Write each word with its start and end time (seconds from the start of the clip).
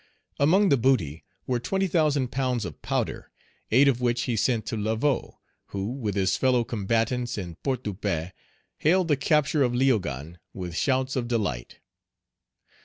Among 0.39 0.69
the 0.69 0.77
booty 0.77 1.23
were 1.45 1.59
twenty 1.59 1.85
thousand 1.85 2.31
pounds 2.31 2.65
of 2.65 2.81
powder, 2.81 3.29
eight 3.69 3.87
of 3.87 4.01
which 4.01 4.23
he 4.23 4.35
sent 4.35 4.65
to 4.65 4.75
Laveaux, 4.75 5.35
who, 5.67 5.91
with 5.91 6.15
his 6.15 6.35
fellow 6.37 6.63
combatants 6.63 7.37
in 7.37 7.53
Port 7.57 7.83
de 7.83 7.93
Paix, 7.93 8.33
hailed 8.79 9.09
the 9.09 9.15
capture 9.15 9.61
of 9.61 9.73
Léogane 9.73 10.37
with 10.55 10.75
shouts 10.75 11.15
of 11.15 11.27
delight. 11.27 11.81